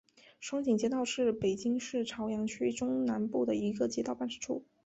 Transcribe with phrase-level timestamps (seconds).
[0.39, 4.65] 双井街道是北京市朝阳区中南部的一个街道办事处。